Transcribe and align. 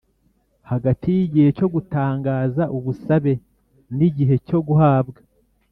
Hagati 0.71 1.05
y 1.15 1.19
igihe 1.25 1.49
cyo 1.57 1.67
gutangaza 1.73 2.63
ubusabe 2.77 3.33
n 3.97 3.99
igihe 4.07 4.35
cyo 4.47 4.59
guhabwa 4.67 5.19